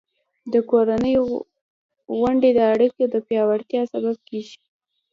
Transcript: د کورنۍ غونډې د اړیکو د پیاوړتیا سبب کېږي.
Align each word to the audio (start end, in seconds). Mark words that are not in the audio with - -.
د 0.53 0.55
کورنۍ 0.69 1.15
غونډې 2.19 2.49
د 2.53 2.59
اړیکو 2.73 3.01
د 3.13 3.15
پیاوړتیا 3.27 3.81
سبب 3.93 4.15
کېږي. 4.27 4.59